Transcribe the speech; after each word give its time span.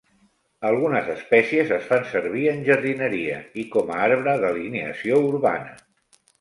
Algunes 0.69 1.11
espècies 1.15 1.73
es 1.77 1.85
fan 1.91 2.07
servir 2.15 2.47
en 2.53 2.65
jardineria 2.71 3.37
i 3.65 3.69
com 3.77 3.95
a 3.99 4.03
arbre 4.09 4.37
d'alineació 4.47 5.25
urbana. 5.31 5.81